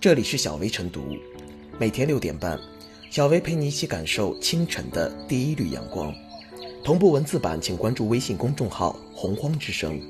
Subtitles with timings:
[0.00, 1.14] 这里是小薇晨读，
[1.78, 2.58] 每天六点半，
[3.10, 6.10] 小薇陪你一起感受清晨的第一缕阳光。
[6.82, 10.00] 同步文字版，请关注微信公众号“洪荒之声”。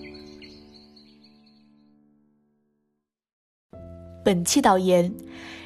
[4.25, 5.13] 本期导言：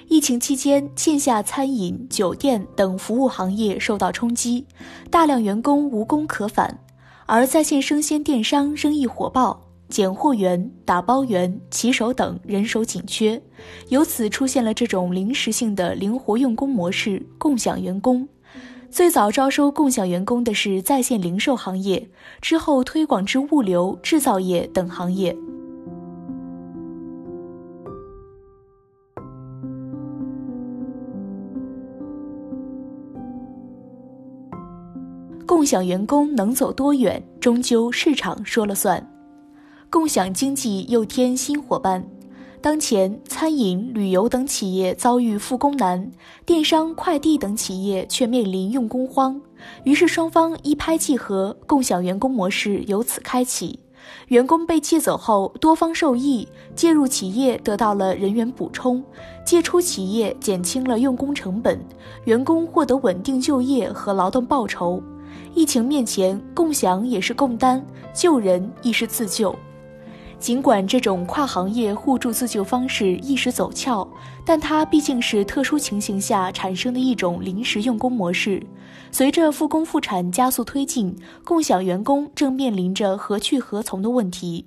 [0.08, 4.64] 疫情期间，线下餐饮、酒店等服务行业受到冲击，
[5.10, 6.82] 大量员工无工可返，
[7.26, 9.60] 而在线生鲜电商生意火爆。
[9.94, 13.40] 拣货员、打包员、骑手等人手紧缺，
[13.90, 18.28] 由此出现了这种临时性的灵活用工模式——共享员工。
[18.90, 22.08] 最早招收共享员工的是在线零售行业，
[22.40, 25.36] 之后推广至物流、制造业等行业。
[35.46, 39.13] 共享员工能走多远，终究市场说了算。
[39.94, 42.04] 共享经济又添新伙伴。
[42.60, 46.10] 当前，餐饮、旅游等企业遭遇复工难，
[46.44, 49.40] 电商、快递等企业却面临用工荒。
[49.84, 53.78] 于是，双方一拍即合，共享员工模式由此开启。
[54.26, 59.00] 员工被借走后，多方受益，介入企业得到了人员补充，
[59.46, 61.78] 借出企业减轻了用工成本，
[62.24, 65.00] 员工获得稳定就业和劳动报酬。
[65.54, 67.80] 疫情面前，共享也是共担，
[68.12, 69.54] 救人亦是自救。
[70.44, 74.06] 尽管这种跨行业互助自救方式一时走俏，
[74.44, 78.62] 但它毕竟是特殊情形下产生的一种临时用工模式。
[79.10, 84.66] 随着复工复产加速推进，共享员工正面临着何去何从的问题。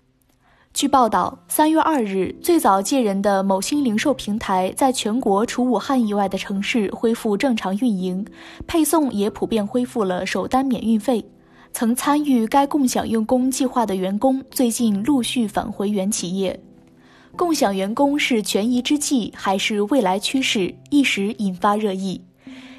[0.74, 8.26] 据报道，三月二日，最早借人的某新零售平台在全国除武汉以外的城市恢复正常运营，
[8.66, 11.24] 配送也普遍恢复了首单免运费。
[11.74, 16.60] 曾参与该共享用工计划的员工，最近陆续返回原企业。
[17.36, 20.74] 共享员工是权宜之计，还是未来趋势？
[20.90, 22.22] 一时引发热议。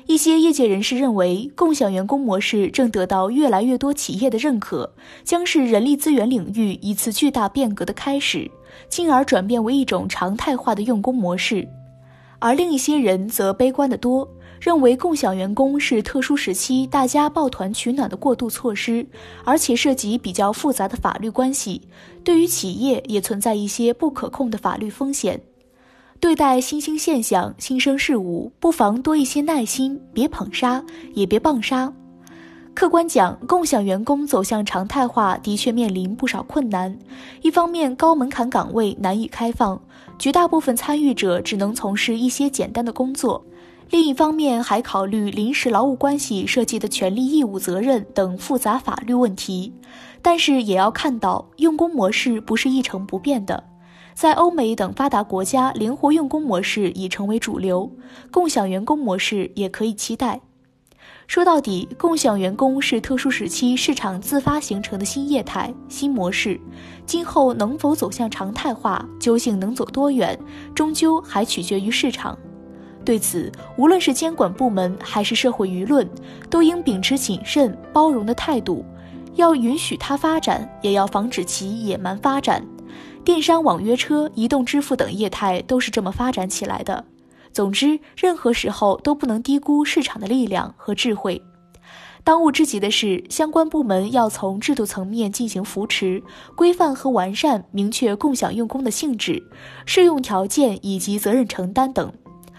[0.06, 8.50] 一些业界人士认为，共享员工模式正得到越来越多企业的认可，将是人力资源领域一次巨大变革的开始，
[8.88, 11.68] 进而转变为一种常态化的用工模式。
[12.40, 14.28] 而另一些人则悲观得多。
[14.60, 19.06] 认为共享员工是特殊时期大家抱团取暖的过渡措施，
[19.44, 21.80] 而且涉及比较复杂的法律关系，
[22.24, 25.40] 对于企业也存在一些不可控的法律风险。
[26.20, 31.92] 对待新兴现象、新生事物，不妨多一些耐心，别捧杀，也别棒杀。
[32.74, 36.96] 客观讲，共享员工走向常态化的确面临不少困难。
[37.42, 39.80] 一方面，高门槛岗位难以开放，
[40.18, 43.44] 绝大部分参与者只能从事一些简单的工作。
[43.90, 49.72] 另一方面，还考虑临时劳务关系涉及的权利义务责任等复杂法律问题。
[50.20, 53.64] 但是，也要看到用工模式不是一成不变的。
[54.14, 57.90] 在欧美等发达国家，灵活用工模式已成为主流，
[58.30, 60.40] 共享员工模式也可以期待。
[61.26, 66.60] 说到底，共享员工是特殊时期市场自发形成的新业态、新模式。
[67.06, 70.38] 今后能否走向常态化，究竟能走多远，
[70.74, 72.36] 终究还取决于市场。
[73.08, 76.06] 对此，无论是监管部门还是社会舆论，
[76.50, 78.84] 都应秉持谨慎包容的态度，
[79.34, 82.62] 要允许它发展，也要防止其野蛮发展。
[83.24, 87.02] 电商、网约车、移动支付等业态都是这么发展起来的。
[87.50, 91.40] 总之，任何时候都不能低估市场的力量和智慧。
[92.22, 96.22] 当务之急的是，相关部门要从制度层面进行扶持、
[96.54, 99.42] 规范和完善，明确共享用工的性质、
[99.86, 102.12] 适用条件以及责任承担等。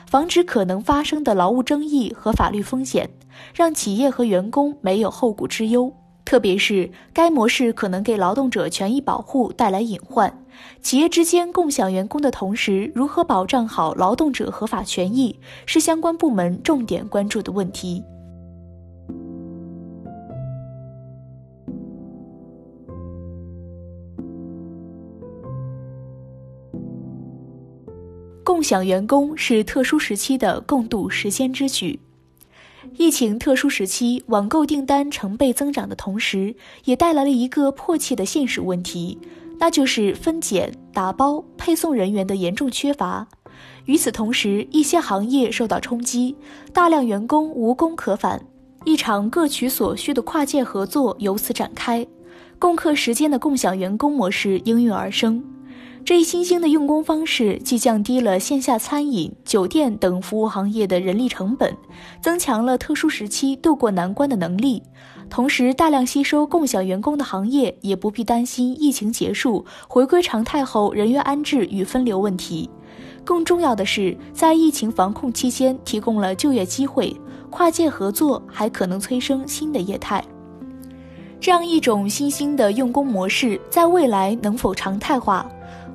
[0.10, 3.08] 防止可能发生的劳务争议和法律风险，
[3.54, 5.94] 让企业和员工没有后顾之忧。
[6.26, 10.44] 特别是该模式可能给劳动者权益保护带来隐患，
[10.82, 18.04] 企业之间共享员工的同时，如何保障好劳动者合法权益，是相关部门重点关注的问题。
[28.50, 32.00] 共享员工是特殊时期的共度时艰之举。
[32.98, 36.56] 疫情特殊时期，网购订单成倍增长的同时，
[36.86, 39.20] 也带来了一个迫切的现实问题，
[39.60, 43.28] 那就是分拣、打包、配送人员的严重缺乏。
[43.86, 46.36] 与此同时，一些行业受到冲击，
[46.74, 48.44] 大量员工无工可返，
[48.84, 52.04] 一场各取所需的跨界合作由此展开，
[52.58, 55.44] 共克时间的共享员工模式应运而生。
[56.06, 61.76] 这一新兴的用工方式，既降低了线下餐饮、酒店等服务行业的人力成本，
[62.22, 64.82] 增强了特殊时期渡过难关的能力，
[65.30, 72.70] 同时大量吸收共享员工的行业也不必担心疫情结束、回归常态后人员安置与分流问题。
[73.24, 77.16] 更重要的是，在疫情防控期间提供了就业机会，
[77.52, 80.24] 跨界合作还可能催生新的业态。
[81.40, 85.46] 这样一种新兴的用工模式，在未来能否常态化？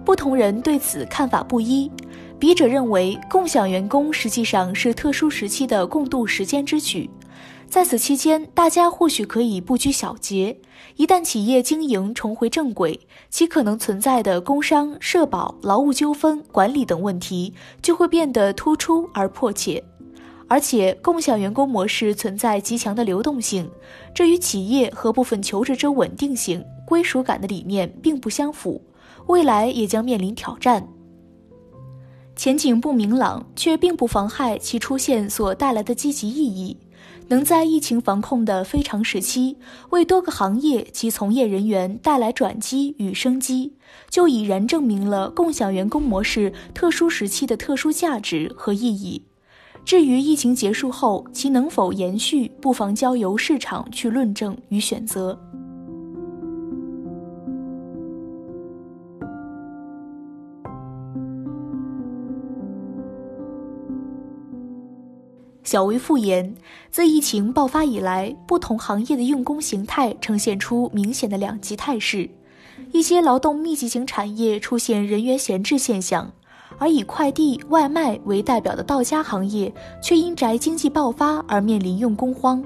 [0.05, 1.91] 不同人对此看法不一。
[2.39, 7.09] 笔者认为，共享员工实际上是特殊时期的共度时间之举。
[7.67, 10.57] 在此期间，大家或许可以不拘小节。
[10.97, 19.83] 一旦企业经营重回正轨，其可能存在的工伤、社保、劳务纠纷管理等问题就会变得突出而迫切。
[20.47, 23.69] 而且，共享员工模式存在极强的流动性，
[24.15, 28.81] 这与企业和部分求职者稳定性、归属感的理念并不相符，
[29.27, 30.89] 未来也将面临挑战。
[32.37, 36.77] 前景不明朗，却并不妨害其出现所带来的积极意义。
[37.29, 39.57] 能在疫情防控的非常时期，
[39.91, 43.73] 为多个行业及从业人员带来转机与生机，
[44.11, 49.23] 就已然证明了共享员工模式特殊时期的特殊价值和意义。
[49.85, 55.39] 至于疫情结束后其能否延续，不妨交由市场去论证与选择。
[65.75, 66.55] 较为复严，
[66.89, 72.31] 自疫情爆发以来，不同行业的用工形态呈现出明显的两极态势，
[72.93, 76.31] 一些劳动密集型产业出现人员闲置现象。
[76.79, 82.63] 而以快递、外卖为代表的到家行业，却因宅经济爆发而面临用工荒。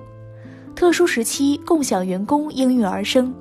[0.77, 3.35] 特殊时期，共享员工应运而生。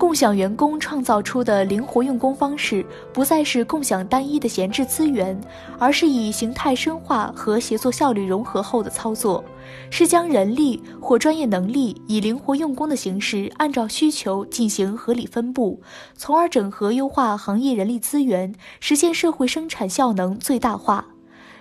[0.00, 2.82] 共享员工创造出的灵活用工方式，
[3.12, 5.38] 不再是共享单一的闲置资源，
[5.78, 9.44] 而是以形态深化和协作效率融合后的操作，
[9.90, 15.78] 是将人力或专业能力以灵活用工的形式，按照需求进行合理分布，
[16.16, 21.04] 从而整合优化行业人力资源，实现社会生产效能最大化。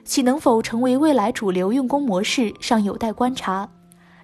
[0.06, 3.70] 其能否成为未来主流用工模式，尚有待观察。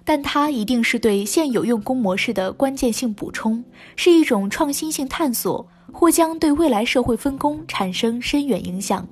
[0.06, 3.62] 但它一定是对现有用工模式的关键性补充，
[3.96, 9.06] 是一种创新性探索，或将对未来社会分工产生深远影响。